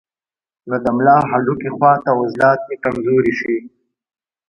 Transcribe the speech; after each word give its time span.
نو 0.67 0.75
د 0.83 0.85
ملا 0.97 1.15
د 1.23 1.27
هډوکي 1.31 1.69
خواته 1.75 2.09
عضلات 2.19 2.59
ئې 2.69 2.75
کمزوري 2.83 3.33
شي 3.39 3.55